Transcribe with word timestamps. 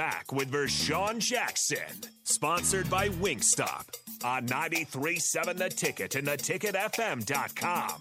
back 0.00 0.32
with 0.32 0.70
Sheldon 0.70 1.20
Jackson, 1.20 1.76
sponsored 2.24 2.88
by 2.88 3.10
Wingstop 3.10 3.84
on 4.24 4.46
93.7 4.46 5.58
The 5.58 5.68
Ticket 5.68 6.14
and 6.14 6.26
theticketfm.com. 6.26 8.00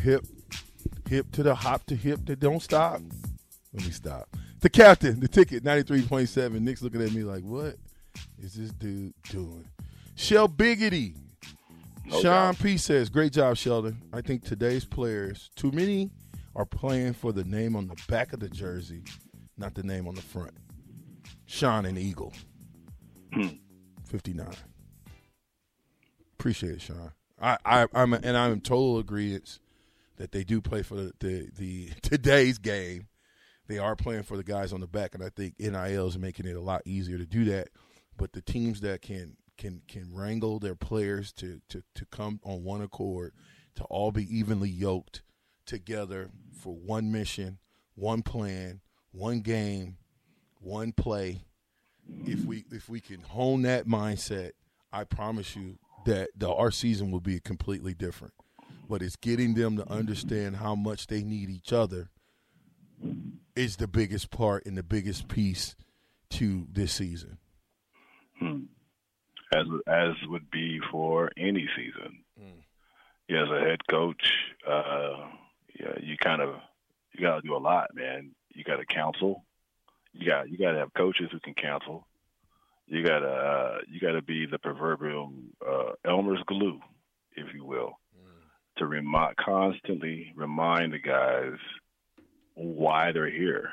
hip, 0.00 0.24
hip 1.08 1.26
to 1.32 1.42
the 1.42 1.56
hop 1.56 1.84
to 1.86 1.96
hip 1.96 2.20
that 2.26 2.38
don't 2.38 2.62
stop. 2.62 3.00
Let 3.72 3.84
me 3.84 3.90
stop. 3.90 4.28
The 4.60 4.70
captain, 4.70 5.18
the 5.18 5.26
ticket, 5.26 5.64
93.7. 5.64 6.60
Nick's 6.60 6.82
looking 6.82 7.02
at 7.02 7.10
me 7.12 7.24
like, 7.24 7.42
what 7.42 7.74
is 8.40 8.54
this 8.54 8.70
dude 8.70 9.12
doing? 9.28 9.68
Shell 10.14 10.50
Biggity. 10.50 11.16
No 12.08 12.22
Sean 12.22 12.54
doubt. 12.54 12.62
P 12.62 12.76
says, 12.78 13.10
great 13.10 13.32
job, 13.32 13.56
Sheldon. 13.56 14.02
I 14.12 14.22
think 14.22 14.42
today's 14.42 14.84
players, 14.84 15.50
too 15.56 15.70
many 15.72 16.10
are 16.56 16.64
playing 16.64 17.12
for 17.12 17.32
the 17.32 17.44
name 17.44 17.76
on 17.76 17.86
the 17.86 17.96
back 18.08 18.32
of 18.32 18.40
the 18.40 18.48
jersey, 18.48 19.04
not 19.56 19.74
the 19.74 19.82
name 19.82 20.08
on 20.08 20.14
the 20.14 20.22
front. 20.22 20.54
Sean 21.46 21.84
and 21.84 21.98
Eagle. 21.98 22.32
Hmm. 23.32 23.48
59. 24.06 24.48
Appreciate 26.38 26.72
it, 26.72 26.80
Sean. 26.80 27.12
I, 27.40 27.58
I, 27.64 27.86
I'm 27.94 28.14
and 28.14 28.36
I'm 28.36 28.52
in 28.52 28.60
total 28.60 28.98
agreement 28.98 29.58
that 30.16 30.32
they 30.32 30.44
do 30.44 30.60
play 30.60 30.82
for 30.82 30.94
the, 30.94 31.12
the, 31.20 31.50
the 31.56 31.90
today's 32.02 32.58
game. 32.58 33.08
They 33.66 33.78
are 33.78 33.94
playing 33.96 34.22
for 34.22 34.36
the 34.38 34.44
guys 34.44 34.72
on 34.72 34.80
the 34.80 34.86
back, 34.86 35.14
and 35.14 35.22
I 35.22 35.28
think 35.28 35.54
NIL 35.60 36.06
is 36.06 36.18
making 36.18 36.46
it 36.46 36.56
a 36.56 36.60
lot 36.60 36.82
easier 36.86 37.18
to 37.18 37.26
do 37.26 37.44
that. 37.46 37.68
But 38.16 38.32
the 38.32 38.40
teams 38.40 38.80
that 38.80 39.02
can 39.02 39.36
can 39.58 39.82
can 39.88 40.14
wrangle 40.14 40.58
their 40.58 40.74
players 40.74 41.32
to 41.32 41.60
to 41.68 41.82
to 41.94 42.06
come 42.06 42.40
on 42.44 42.64
one 42.64 42.80
accord, 42.80 43.34
to 43.74 43.84
all 43.84 44.12
be 44.12 44.24
evenly 44.34 44.70
yoked 44.70 45.22
together 45.66 46.30
for 46.52 46.74
one 46.74 47.12
mission, 47.12 47.58
one 47.94 48.22
plan, 48.22 48.80
one 49.12 49.40
game, 49.40 49.98
one 50.60 50.92
play. 50.92 51.42
If 52.24 52.44
we 52.44 52.64
if 52.70 52.88
we 52.88 53.00
can 53.00 53.20
hone 53.20 53.62
that 53.62 53.86
mindset, 53.86 54.52
I 54.92 55.04
promise 55.04 55.54
you 55.54 55.78
that 56.06 56.30
the 56.36 56.50
our 56.50 56.70
season 56.70 57.10
will 57.10 57.20
be 57.20 57.40
completely 57.40 57.92
different. 57.92 58.32
But 58.88 59.02
it's 59.02 59.16
getting 59.16 59.52
them 59.52 59.76
to 59.76 59.90
understand 59.90 60.56
how 60.56 60.74
much 60.74 61.08
they 61.08 61.22
need 61.22 61.50
each 61.50 61.74
other 61.74 62.08
is 63.54 63.76
the 63.76 63.88
biggest 63.88 64.30
part 64.30 64.64
and 64.64 64.78
the 64.78 64.82
biggest 64.82 65.28
piece 65.28 65.76
to 66.30 66.66
this 66.72 66.92
season. 66.92 67.36
Hmm. 68.38 68.60
As 69.52 69.64
as 69.86 70.14
would 70.26 70.50
be 70.50 70.80
for 70.90 71.30
any 71.36 71.68
season. 71.76 72.18
Yeah, 73.28 73.42
as 73.44 73.50
a 73.50 73.60
head 73.60 73.86
coach, 73.88 74.32
uh, 74.66 75.28
yeah, 75.78 75.94
you 76.02 76.16
kind 76.18 76.42
of 76.42 76.56
you 77.12 77.20
got 77.20 77.36
to 77.36 77.42
do 77.46 77.56
a 77.56 77.58
lot, 77.58 77.94
man. 77.94 78.30
You 78.54 78.64
got 78.64 78.76
to 78.76 78.84
counsel. 78.86 79.44
You 80.12 80.28
got 80.28 80.50
you 80.50 80.58
got 80.58 80.72
to 80.72 80.78
have 80.78 80.92
coaches 80.94 81.28
who 81.32 81.40
can 81.40 81.54
counsel. 81.54 82.06
You 82.86 83.04
got 83.04 83.20
to 83.20 83.28
uh, 83.28 83.78
you 83.90 84.00
got 84.00 84.12
to 84.12 84.22
be 84.22 84.46
the 84.46 84.58
proverbial 84.58 85.32
uh, 85.66 85.92
Elmer's 86.04 86.42
glue, 86.46 86.80
if 87.36 87.54
you 87.54 87.64
will, 87.64 87.98
to 88.76 88.86
remind 88.86 89.36
constantly 89.36 90.32
remind 90.36 90.92
the 90.92 90.98
guys 90.98 91.58
why 92.54 93.12
they're 93.12 93.30
here, 93.30 93.70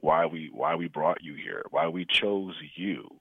why 0.00 0.26
we 0.26 0.50
why 0.52 0.74
we 0.76 0.88
brought 0.88 1.22
you 1.22 1.34
here, 1.34 1.64
why 1.70 1.88
we 1.88 2.04
chose 2.04 2.54
you 2.76 3.13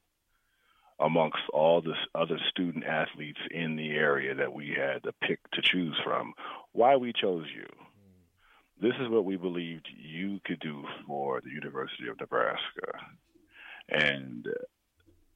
amongst 1.04 1.42
all 1.52 1.82
the 1.82 1.96
other 2.16 2.40
student 2.50 2.86
athletes 2.86 3.40
in 3.52 3.76
the 3.76 3.90
area 3.92 4.34
that 4.34 4.54
we 4.54 4.70
had 4.70 5.04
to 5.04 5.12
pick 5.22 5.40
to 5.52 5.62
choose 5.62 6.00
from, 6.04 6.34
why 6.72 6.96
we 6.96 7.12
chose 7.12 7.46
you. 7.54 7.68
This 8.82 8.94
is 9.02 9.10
what 9.10 9.26
we 9.26 9.36
believed 9.36 9.88
you 9.96 10.40
could 10.46 10.60
do 10.62 10.84
for 11.06 11.42
the 11.42 11.50
University 11.50 12.08
of 12.08 12.20
Nebraska. 12.20 12.94
And, 13.90 14.48
uh, 14.48 14.64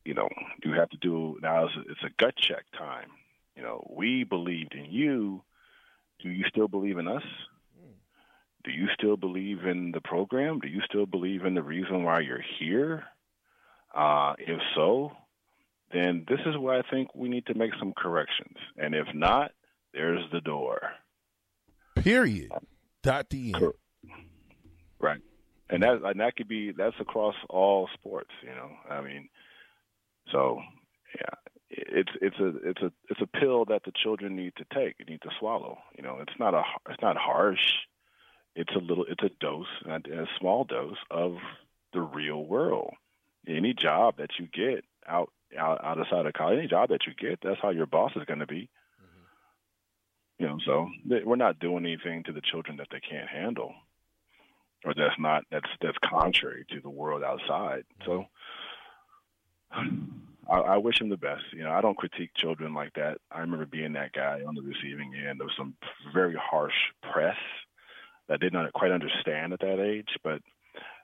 you 0.05 0.13
know, 0.13 0.29
you 0.63 0.71
have 0.71 0.89
to 0.89 0.97
do 0.97 1.37
now, 1.41 1.65
it's 1.65 1.75
a, 1.75 1.91
it's 1.91 2.03
a 2.05 2.15
gut 2.17 2.35
check 2.37 2.63
time. 2.77 3.09
You 3.55 3.63
know, 3.63 3.85
we 3.93 4.23
believed 4.23 4.73
in 4.73 4.85
you. 4.85 5.43
Do 6.23 6.29
you 6.29 6.45
still 6.47 6.69
believe 6.69 6.97
in 6.97 7.07
us? 7.07 7.23
Do 8.63 8.71
you 8.71 8.87
still 8.93 9.17
believe 9.17 9.65
in 9.65 9.91
the 9.91 10.01
program? 10.01 10.59
Do 10.59 10.67
you 10.67 10.81
still 10.81 11.05
believe 11.05 11.45
in 11.45 11.55
the 11.55 11.63
reason 11.63 12.03
why 12.03 12.21
you're 12.21 12.43
here? 12.59 13.05
Uh, 13.95 14.33
if 14.39 14.59
so, 14.75 15.11
then 15.91 16.25
this 16.27 16.39
is 16.45 16.57
where 16.57 16.77
I 16.77 16.81
think 16.89 17.15
we 17.15 17.29
need 17.29 17.45
to 17.47 17.53
make 17.53 17.71
some 17.79 17.93
corrections. 17.95 18.57
And 18.77 18.93
if 18.93 19.07
not, 19.13 19.51
there's 19.93 20.23
the 20.31 20.41
door. 20.41 20.81
Period. 21.95 22.51
Dot 23.03 23.29
the 23.29 23.53
end. 23.53 23.73
Right. 24.99 25.21
And 25.69 25.83
that 25.83 26.01
and 26.03 26.19
that 26.19 26.35
could 26.35 26.47
be 26.47 26.71
that's 26.71 26.95
across 26.99 27.35
all 27.49 27.89
sports, 27.93 28.31
you 28.41 28.49
know. 28.49 28.69
I 28.89 29.01
mean, 29.01 29.29
so 30.31 30.61
yeah, 31.15 31.51
it's 31.69 32.11
it's 32.21 32.39
a 32.39 32.47
it's 32.63 32.81
a 32.81 32.91
it's 33.09 33.21
a 33.21 33.39
pill 33.39 33.65
that 33.65 33.83
the 33.85 33.91
children 34.03 34.35
need 34.35 34.53
to 34.57 34.65
take, 34.73 34.95
need 35.07 35.21
to 35.21 35.29
swallow. 35.39 35.77
You 35.95 36.03
know, 36.03 36.19
it's 36.21 36.39
not 36.39 36.53
a 36.53 36.63
it's 36.89 37.01
not 37.01 37.17
harsh. 37.17 37.71
It's 38.55 38.73
a 38.75 38.79
little 38.79 39.05
it's 39.07 39.23
a 39.23 39.29
dose, 39.39 39.67
a 39.85 40.25
small 40.39 40.63
dose 40.63 40.97
of 41.11 41.35
the 41.93 42.01
real 42.01 42.43
world. 42.45 42.93
Any 43.47 43.73
job 43.73 44.17
that 44.17 44.31
you 44.39 44.47
get 44.47 44.83
out 45.07 45.31
out 45.57 45.83
outside 45.83 46.25
of 46.25 46.33
college, 46.33 46.59
any 46.59 46.67
job 46.67 46.89
that 46.89 47.05
you 47.05 47.13
get, 47.13 47.39
that's 47.41 47.61
how 47.61 47.69
your 47.69 47.85
boss 47.85 48.11
is 48.15 48.25
going 48.25 48.39
to 48.39 48.47
be. 48.47 48.69
Mm-hmm. 49.01 50.43
You 50.43 50.47
know, 50.47 50.59
so 50.65 50.89
we're 51.25 51.35
not 51.35 51.59
doing 51.59 51.85
anything 51.85 52.23
to 52.23 52.33
the 52.33 52.41
children 52.41 52.77
that 52.77 52.87
they 52.91 52.99
can't 52.99 53.29
handle, 53.29 53.73
or 54.85 54.93
that's 54.93 55.19
not 55.19 55.43
that's 55.51 55.69
that's 55.81 55.97
contrary 56.03 56.65
to 56.71 56.81
the 56.81 56.89
world 56.89 57.23
outside. 57.23 57.83
Mm-hmm. 58.01 58.05
So, 58.05 58.25
I, 60.49 60.59
I 60.59 60.77
wish 60.77 61.01
him 61.01 61.09
the 61.09 61.17
best. 61.17 61.43
You 61.53 61.63
know, 61.63 61.71
I 61.71 61.81
don't 61.81 61.97
critique 61.97 62.31
children 62.35 62.73
like 62.73 62.93
that. 62.93 63.17
I 63.31 63.39
remember 63.39 63.65
being 63.65 63.93
that 63.93 64.13
guy 64.13 64.41
on 64.47 64.55
the 64.55 64.61
receiving 64.61 65.13
end 65.15 65.41
of 65.41 65.49
some 65.57 65.75
very 66.13 66.35
harsh 66.39 66.73
press 67.11 67.35
that 68.27 68.35
I 68.35 68.37
did 68.37 68.53
not 68.53 68.71
quite 68.73 68.91
understand 68.91 69.53
at 69.53 69.59
that 69.59 69.81
age, 69.81 70.09
but 70.23 70.41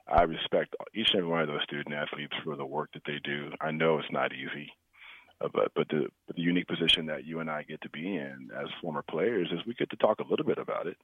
I 0.07 0.23
respect 0.23 0.75
each 0.93 1.09
and 1.13 1.19
every 1.19 1.29
one 1.29 1.41
of 1.41 1.47
those 1.47 1.63
student 1.63 1.95
athletes 1.95 2.33
for 2.43 2.55
the 2.55 2.65
work 2.65 2.89
that 2.93 3.03
they 3.05 3.19
do. 3.23 3.51
I 3.61 3.71
know 3.71 3.99
it's 3.99 4.11
not 4.11 4.33
easy, 4.33 4.71
uh, 5.41 5.47
but 5.53 5.71
but 5.75 5.87
the 5.89 6.07
but 6.27 6.35
the 6.35 6.41
unique 6.41 6.67
position 6.67 7.05
that 7.07 7.25
you 7.25 7.39
and 7.39 7.49
I 7.49 7.63
get 7.63 7.81
to 7.81 7.89
be 7.89 8.15
in 8.17 8.49
as 8.57 8.67
former 8.81 9.03
players 9.09 9.49
is 9.51 9.65
we 9.65 9.73
get 9.73 9.89
to 9.91 9.97
talk 9.97 10.19
a 10.19 10.27
little 10.29 10.45
bit 10.45 10.57
about 10.57 10.87
it 10.87 10.97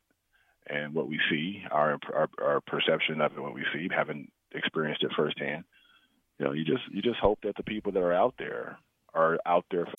and 0.70 0.94
what 0.94 1.08
we 1.08 1.20
see, 1.30 1.64
our 1.72 1.98
our, 2.14 2.30
our 2.42 2.62
perception 2.62 3.22
of 3.22 3.32
it, 3.34 3.42
what 3.42 3.54
we 3.54 3.66
see, 3.74 3.88
having 3.96 4.30
experienced 4.54 5.04
it 5.04 5.12
firsthand. 5.16 5.64
You 6.38 6.46
know, 6.46 6.52
you 6.52 6.64
just 6.64 6.84
you 6.92 7.02
just 7.02 7.20
hope 7.20 7.40
that 7.44 7.56
the 7.58 7.64
people 7.64 7.92
that 7.94 8.04
are 8.04 8.14
out 8.14 8.36
there 8.38 8.78
are 9.14 9.40
out 9.46 9.66
there. 9.72 9.86
For- 9.86 9.94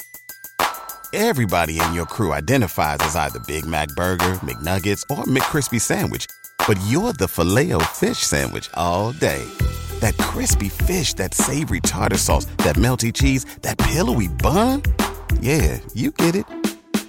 Everybody 1.12 1.80
in 1.80 1.92
your 1.92 2.06
crew 2.06 2.32
identifies 2.32 2.98
as 3.00 3.16
either 3.16 3.40
Big 3.40 3.66
Mac 3.66 3.88
Burger, 3.96 4.34
McNuggets, 4.44 5.02
or 5.10 5.24
McCrispy 5.24 5.80
Sandwich. 5.80 6.26
But 6.70 6.78
you're 6.86 7.12
the 7.12 7.26
filet 7.26 7.72
o 7.72 7.80
fish 7.80 8.18
Sandwich 8.18 8.70
all 8.74 9.10
day. 9.10 9.44
That 9.98 10.16
crispy 10.18 10.68
fish, 10.68 11.14
that 11.14 11.34
savory 11.34 11.80
tartar 11.80 12.16
sauce, 12.16 12.44
that 12.58 12.76
melty 12.76 13.12
cheese, 13.12 13.44
that 13.62 13.76
pillowy 13.76 14.28
bun. 14.28 14.82
Yeah, 15.40 15.80
you 15.94 16.12
get 16.12 16.36
it. 16.36 16.46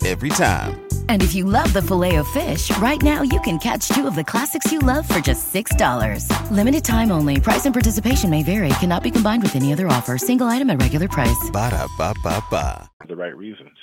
Every 0.03 0.29
time. 0.29 0.81
And 1.09 1.21
if 1.21 1.35
you 1.35 1.45
love 1.45 1.71
the 1.73 1.81
filet 1.83 2.15
of 2.15 2.27
fish, 2.29 2.75
right 2.79 2.99
now 3.03 3.21
you 3.21 3.39
can 3.41 3.59
catch 3.59 3.87
two 3.89 4.07
of 4.07 4.15
the 4.15 4.23
classics 4.23 4.71
you 4.71 4.79
love 4.79 5.07
for 5.07 5.19
just 5.19 5.53
$6. 5.53 6.25
Limited 6.49 6.83
time 6.83 7.11
only. 7.11 7.39
Price 7.39 7.67
and 7.67 7.75
participation 7.75 8.31
may 8.31 8.41
vary. 8.41 8.69
Cannot 8.79 9.03
be 9.03 9.11
combined 9.11 9.43
with 9.43 9.55
any 9.55 9.71
other 9.71 9.87
offer. 9.87 10.17
Single 10.17 10.47
item 10.47 10.71
at 10.71 10.81
regular 10.81 11.07
price. 11.07 11.51
Ba 11.53 11.69
da 11.69 11.85
ba 11.99 12.15
ba 12.23 12.43
ba. 12.49 12.89
the 13.07 13.15
right 13.15 13.37
reasons. 13.37 13.77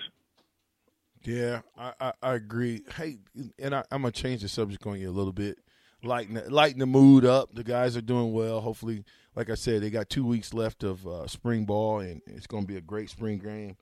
Yeah, 1.23 1.61
I, 1.77 1.93
I, 2.01 2.13
I 2.23 2.35
agree. 2.35 2.83
Hey, 2.97 3.19
and 3.61 3.77
I, 3.77 3.85
I'm 3.93 4.03
gonna 4.03 4.11
change 4.11 4.43
the 4.43 4.49
subject 4.49 4.85
on 4.87 4.99
you 4.99 5.09
a 5.09 5.13
little 5.13 5.33
bit, 5.33 5.59
lighten 6.03 6.35
the, 6.35 6.51
lighten 6.51 6.79
the 6.79 6.87
mood 6.87 7.25
up. 7.25 7.55
The 7.55 7.65
guys 7.65 7.97
are 7.97 8.03
doing 8.03 8.33
well. 8.33 8.61
Hopefully, 8.61 9.05
like 9.35 9.51
I 9.51 9.55
said, 9.55 9.83
they 9.83 9.91
got 9.91 10.09
two 10.09 10.25
weeks 10.25 10.55
left 10.55 10.85
of 10.85 11.07
uh, 11.07 11.27
spring 11.27 11.65
ball, 11.65 12.01
and 12.01 12.21
it's 12.27 12.47
gonna 12.47 12.67
be 12.67 12.77
a 12.77 12.81
great 12.81 13.11
spring 13.11 13.39
game. 13.39 13.77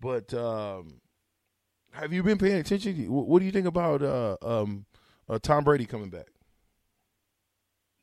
But 0.00 0.32
um, 0.34 1.00
have 1.92 2.12
you 2.12 2.22
been 2.22 2.38
paying 2.38 2.58
attention? 2.58 2.96
What, 3.08 3.38
do 3.38 3.44
you 3.44 3.52
think 3.52 3.66
about 3.66 4.02
uh, 4.02 4.36
um, 4.42 4.86
uh, 5.28 5.38
Tom 5.40 5.64
Brady 5.64 5.86
coming 5.86 6.10
back? 6.10 6.26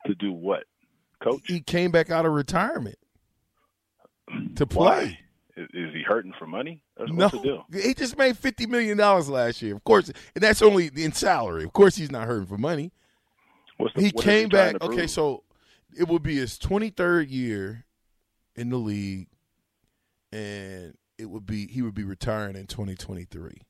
To 0.06 0.16
do 0.16 0.32
what, 0.32 0.64
coach? 1.22 1.42
He 1.46 1.60
came 1.60 1.92
back 1.92 2.10
out 2.10 2.26
of 2.26 2.32
retirement 2.32 2.98
to 4.56 4.66
play. 4.66 4.86
Why? 4.86 5.20
Is, 5.58 5.94
he 5.94 6.04
hurting 6.08 6.32
for 6.40 6.48
money? 6.48 6.82
That's 6.96 7.12
No, 7.12 7.26
what's 7.26 7.36
the 7.36 7.42
deal? 7.42 7.66
he 7.74 7.94
just 7.94 8.18
made 8.18 8.38
fifty 8.38 8.66
million 8.66 8.98
dollars 8.98 9.28
last 9.28 9.62
year. 9.62 9.76
Of 9.76 9.84
course, 9.84 10.08
and 10.08 10.42
that's 10.42 10.62
only 10.62 10.90
in 10.96 11.12
salary. 11.12 11.66
Of 11.66 11.74
course, 11.74 11.98
he's 11.98 12.12
not 12.12 12.28
hurting 12.28 12.48
for 12.48 12.58
money. 12.58 12.94
The, 13.80 14.02
he 14.02 14.12
came 14.12 14.50
back. 14.50 14.76
Okay, 14.82 15.08
so 15.08 15.44
it 15.98 16.08
will 16.08 16.20
be 16.20 16.36
his 16.36 16.58
twenty 16.58 16.90
third 16.90 17.30
year 17.30 17.86
in 18.56 18.70
the 18.70 18.78
league, 18.78 19.28
and 20.32 20.96
it 21.18 21.30
would 21.30 21.46
be 21.46 21.68
he 21.68 21.82
would 21.82 21.96
be 21.96 22.04
retiring 22.04 22.56
in 22.56 22.68
2023. 22.68 23.62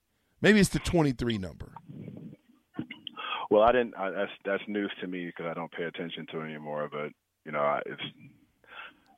Maybe 0.42 0.60
it's 0.60 0.70
the 0.70 0.80
23 0.80 1.38
number. 1.38 1.74
Well, 3.50 3.64
I 3.64 3.72
didn't. 3.72 3.96
I, 3.98 4.12
that's 4.12 4.32
that's 4.46 4.64
news 4.68 4.92
to 5.02 5.08
me 5.08 5.26
because 5.26 5.48
I 5.50 5.54
don't 5.54 5.72
pay 5.72 5.84
attention 5.84 6.28
to 6.32 6.42
it 6.42 6.46
anymore. 6.46 6.88
But 6.92 7.10
you 7.46 7.52
know, 7.52 7.80
it's 7.86 8.02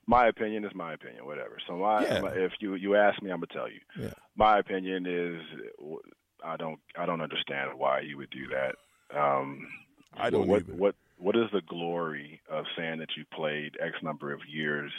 my 0.07 0.27
opinion 0.27 0.63
is 0.63 0.71
my 0.73 0.93
opinion. 0.93 1.25
Whatever. 1.25 1.57
So 1.67 1.75
my, 1.75 2.03
Yeah. 2.03 2.21
my 2.21 2.29
if 2.29 2.53
you 2.59 2.75
you 2.75 2.95
ask 2.95 3.21
me, 3.21 3.29
I'm 3.29 3.37
gonna 3.37 3.47
tell 3.47 3.69
you. 3.69 3.79
Yeah. 3.99 4.13
My 4.35 4.59
opinion 4.59 5.05
is 5.05 5.41
I 6.43 6.55
don't 6.57 6.79
I 6.97 7.05
don't 7.05 7.21
understand 7.21 7.71
why 7.77 7.99
you 7.99 8.17
would 8.17 8.29
do 8.29 8.47
that. 8.47 8.75
Um, 9.17 9.67
I 10.17 10.29
don't 10.29 10.47
what 10.47 10.63
either. 10.63 10.73
what 10.73 10.95
what 11.17 11.35
is 11.35 11.45
the 11.53 11.61
glory 11.61 12.41
of 12.49 12.65
saying 12.75 12.99
that 12.99 13.09
you 13.15 13.25
played 13.33 13.77
X 13.79 13.95
number 14.01 14.33
of 14.33 14.41
years? 14.47 14.91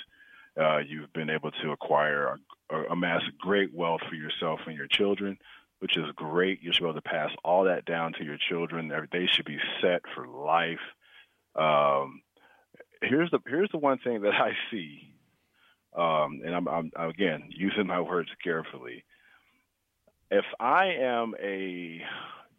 Uh, 0.61 0.79
you've 0.79 1.13
been 1.13 1.31
able 1.31 1.51
to 1.51 1.73
acquire 1.73 2.39
or 2.71 2.85
amass 2.85 3.23
great 3.39 3.75
wealth 3.75 4.03
for 4.09 4.15
yourself 4.15 4.61
and 4.67 4.77
your 4.77 4.87
children, 4.87 5.39
which 5.81 5.97
is 5.97 6.05
great. 6.15 6.63
You 6.63 6.73
should 6.73 6.83
be 6.83 6.89
able 6.89 7.01
to 7.01 7.09
pass 7.09 7.31
all 7.45 7.65
that 7.65 7.85
down 7.85 8.13
to 8.15 8.25
your 8.25 8.39
children. 8.49 8.93
They 9.11 9.27
should 9.27 9.45
be 9.45 9.59
set 9.81 10.03
for 10.15 10.27
life. 10.27 10.79
Um, 11.57 12.23
here's 13.03 13.31
the 13.31 13.41
here's 13.47 13.71
the 13.71 13.79
one 13.79 13.99
thing 13.99 14.23
that 14.23 14.35
I 14.35 14.53
see, 14.71 15.15
um, 15.97 16.41
and 16.45 16.55
I'm, 16.55 16.69
I'm 16.69 16.93
again 16.97 17.45
using 17.51 17.87
my 17.87 18.01
words 18.01 18.29
carefully. 18.43 19.05
If 20.31 20.45
I 20.59 20.95
am 20.99 21.35
a 21.43 22.01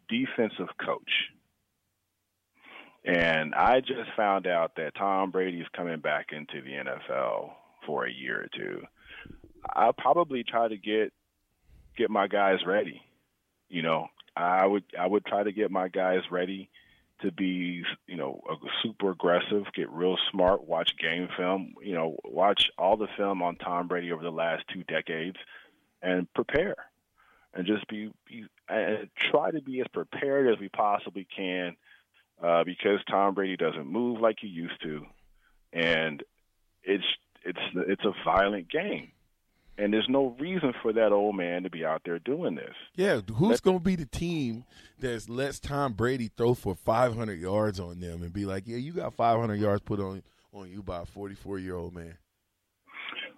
defensive 0.08 0.68
coach, 0.84 1.10
and 3.04 3.54
I 3.54 3.80
just 3.80 4.10
found 4.16 4.46
out 4.46 4.76
that 4.76 4.94
Tom 4.94 5.30
Brady's 5.30 5.66
coming 5.76 6.00
back 6.00 6.28
into 6.32 6.62
the 6.62 6.72
NFL 6.72 7.52
for 7.86 8.06
a 8.06 8.12
year 8.12 8.42
or 8.42 8.48
two, 8.56 8.82
I'll 9.74 9.92
probably 9.92 10.44
try 10.44 10.68
to 10.68 10.76
get 10.76 11.12
get 11.96 12.10
my 12.10 12.26
guys 12.26 12.60
ready. 12.66 13.02
You 13.68 13.82
know, 13.82 14.08
I 14.36 14.66
would 14.66 14.84
I 14.98 15.06
would 15.06 15.24
try 15.26 15.42
to 15.42 15.52
get 15.52 15.70
my 15.70 15.88
guys 15.88 16.22
ready 16.30 16.70
to 17.20 17.30
be, 17.30 17.82
you 18.06 18.16
know, 18.16 18.40
super 18.82 19.10
aggressive, 19.10 19.64
get 19.74 19.90
real 19.90 20.16
smart, 20.30 20.66
watch 20.66 20.90
game 20.98 21.28
film, 21.36 21.74
you 21.82 21.94
know, 21.94 22.16
watch 22.24 22.70
all 22.76 22.96
the 22.96 23.08
film 23.16 23.42
on 23.42 23.56
Tom 23.56 23.86
Brady 23.88 24.12
over 24.12 24.22
the 24.22 24.30
last 24.30 24.64
two 24.72 24.82
decades, 24.84 25.36
and 26.02 26.32
prepare, 26.34 26.76
and 27.54 27.66
just 27.66 27.86
be, 27.88 28.10
be 28.26 28.46
and 28.68 29.08
try 29.30 29.50
to 29.50 29.60
be 29.60 29.80
as 29.80 29.86
prepared 29.88 30.52
as 30.52 30.58
we 30.58 30.68
possibly 30.68 31.26
can, 31.34 31.76
uh, 32.42 32.64
because 32.64 33.00
Tom 33.10 33.34
Brady 33.34 33.56
doesn't 33.56 33.86
move 33.86 34.20
like 34.20 34.36
he 34.40 34.48
used 34.48 34.80
to, 34.82 35.06
and 35.72 36.22
it's 36.82 37.04
it's 37.44 37.58
it's 37.74 38.04
a 38.04 38.12
violent 38.24 38.70
game, 38.70 39.12
and 39.78 39.92
there's 39.92 40.08
no 40.08 40.36
reason 40.38 40.72
for 40.82 40.92
that 40.92 41.12
old 41.12 41.36
man 41.36 41.62
to 41.64 41.70
be 41.70 41.84
out 41.84 42.02
there 42.04 42.18
doing 42.18 42.54
this. 42.54 42.74
Yeah, 42.94 43.20
who's 43.34 43.60
going 43.60 43.78
to 43.78 43.84
be 43.84 43.96
the 43.96 44.06
team 44.06 44.64
that 45.00 45.28
lets 45.28 45.58
Tom 45.58 45.92
Brady 45.92 46.30
throw 46.36 46.54
for 46.54 46.74
500 46.74 47.38
yards 47.38 47.80
on 47.80 48.00
them 48.00 48.22
and 48.22 48.32
be 48.32 48.46
like, 48.46 48.64
"Yeah, 48.66 48.76
you 48.76 48.92
got 48.92 49.14
500 49.14 49.54
yards 49.54 49.82
put 49.82 50.00
on 50.00 50.22
on 50.52 50.70
you 50.70 50.82
by 50.82 51.02
a 51.02 51.06
44 51.06 51.58
year 51.58 51.76
old 51.76 51.94
man." 51.94 52.16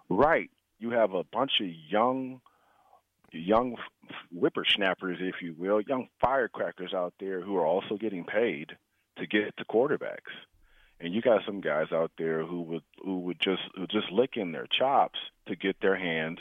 Right. 0.08 0.50
You 0.78 0.90
have 0.90 1.14
a 1.14 1.24
bunch 1.24 1.52
of 1.60 1.68
young, 1.88 2.40
young 3.32 3.76
whippersnappers, 4.30 5.18
if 5.20 5.36
you 5.40 5.54
will, 5.56 5.80
young 5.80 6.08
firecrackers 6.20 6.92
out 6.94 7.14
there 7.18 7.40
who 7.40 7.56
are 7.56 7.66
also 7.66 7.96
getting 7.96 8.24
paid 8.24 8.76
to 9.18 9.26
get 9.26 9.56
to 9.56 9.64
quarterbacks, 9.64 10.34
and 11.00 11.14
you 11.14 11.20
got 11.20 11.44
some 11.44 11.60
guys 11.60 11.88
out 11.92 12.12
there 12.18 12.44
who 12.44 12.62
would 12.62 12.82
who 13.02 13.20
would 13.20 13.40
just 13.40 13.62
who 13.74 13.86
just 13.86 14.10
licking 14.10 14.52
their 14.52 14.66
chops 14.66 15.18
to 15.48 15.56
get 15.56 15.76
their 15.80 15.96
hands, 15.96 16.38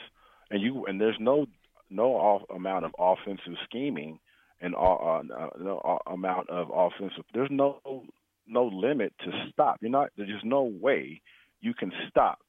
and 0.50 0.62
you 0.62 0.86
and 0.86 1.00
there's 1.00 1.20
no 1.20 1.48
no 1.90 2.14
off, 2.16 2.44
amount 2.54 2.86
of 2.86 2.92
offensive 2.98 3.54
scheming 3.64 4.20
and 4.62 4.76
uh, 4.76 4.96
uh, 4.96 5.22
no 5.60 5.78
uh, 5.80 6.12
amount 6.12 6.50
of 6.50 6.72
offensive. 6.74 7.24
There's 7.34 7.52
no 7.52 8.04
no 8.48 8.66
limit 8.66 9.14
to 9.24 9.32
stop. 9.52 9.78
You're 9.82 9.92
not. 9.92 10.10
There's 10.18 10.30
just 10.30 10.46
no 10.46 10.64
way 10.64 11.22
you 11.62 11.74
can 11.74 11.92
stop 12.10 12.40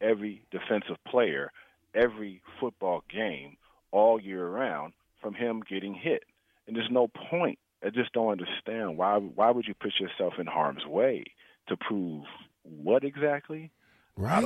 every 0.00 0.42
defensive 0.50 0.96
player, 1.06 1.50
every 1.94 2.42
football 2.60 3.02
game, 3.12 3.56
all 3.90 4.20
year 4.20 4.46
round 4.46 4.92
from 5.20 5.34
him 5.34 5.62
getting 5.68 5.94
hit. 5.94 6.22
And 6.66 6.76
there's 6.76 6.90
no 6.90 7.08
point. 7.30 7.58
I 7.88 7.90
just 7.90 8.12
don't 8.12 8.28
understand 8.28 8.98
why. 8.98 9.16
Why 9.16 9.50
would 9.50 9.66
you 9.66 9.72
put 9.72 9.92
yourself 9.98 10.34
in 10.38 10.46
harm's 10.46 10.84
way 10.84 11.24
to 11.68 11.76
prove 11.76 12.24
what 12.62 13.02
exactly? 13.02 13.70
Right. 14.14 14.44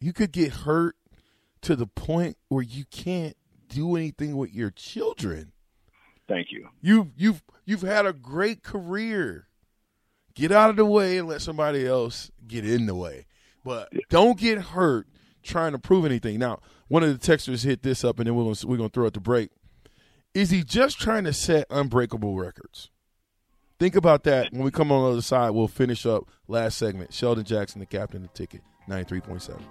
You 0.00 0.12
could 0.12 0.32
get 0.32 0.52
hurt 0.52 0.96
to 1.60 1.76
the 1.76 1.86
point 1.86 2.36
where 2.48 2.64
you 2.64 2.84
can't 2.90 3.36
do 3.68 3.94
anything 3.94 4.36
with 4.36 4.52
your 4.52 4.70
children. 4.70 5.52
Thank 6.28 6.48
you. 6.50 6.70
You've 6.80 7.12
you've 7.16 7.42
you've 7.64 7.82
had 7.82 8.04
a 8.04 8.12
great 8.12 8.64
career. 8.64 9.46
Get 10.34 10.50
out 10.50 10.70
of 10.70 10.76
the 10.76 10.84
way 10.84 11.18
and 11.18 11.28
let 11.28 11.40
somebody 11.40 11.86
else 11.86 12.32
get 12.48 12.68
in 12.68 12.86
the 12.86 12.96
way. 12.96 13.26
But 13.64 13.90
don't 14.08 14.36
get 14.36 14.58
hurt 14.58 15.06
trying 15.44 15.70
to 15.70 15.78
prove 15.78 16.04
anything. 16.04 16.40
Now, 16.40 16.58
one 16.88 17.04
of 17.04 17.16
the 17.16 17.32
texters 17.32 17.64
hit 17.64 17.84
this 17.84 18.02
up, 18.02 18.18
and 18.18 18.26
then 18.26 18.34
we're 18.34 18.42
gonna, 18.42 18.66
we're 18.66 18.76
gonna 18.76 18.88
throw 18.88 19.06
it 19.06 19.14
to 19.14 19.20
break. 19.20 19.50
Is 20.34 20.50
he 20.50 20.62
just 20.62 20.98
trying 20.98 21.24
to 21.24 21.32
set 21.32 21.66
unbreakable 21.68 22.36
records? 22.36 22.90
Think 23.78 23.94
about 23.94 24.24
that. 24.24 24.52
When 24.52 24.62
we 24.62 24.70
come 24.70 24.90
on 24.90 25.04
the 25.04 25.10
other 25.12 25.22
side, 25.22 25.50
we'll 25.50 25.68
finish 25.68 26.06
up 26.06 26.30
last 26.48 26.78
segment. 26.78 27.12
Sheldon 27.12 27.44
Jackson, 27.44 27.80
the 27.80 27.86
captain 27.86 28.24
of 28.24 28.32
the 28.32 28.38
ticket, 28.38 28.62
ninety 28.86 29.08
three 29.08 29.20
point 29.20 29.42
seven. 29.42 29.64